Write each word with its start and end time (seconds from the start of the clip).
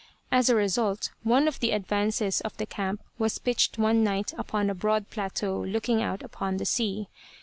As 0.31 0.49
a 0.49 0.55
result 0.55 1.09
of 1.11 1.25
one 1.27 1.47
of 1.47 1.59
the 1.59 1.69
advances 1.69 2.41
the 2.57 2.65
camp 2.65 3.03
was 3.19 3.37
pitched 3.37 3.77
one 3.77 4.03
night 4.03 4.33
upon 4.35 4.67
a 4.67 4.73
broad 4.73 5.11
plateau 5.11 5.59
looking 5.63 6.01
out 6.01 6.23
upon 6.23 6.57
the 6.57 6.65
sea. 6.65 7.07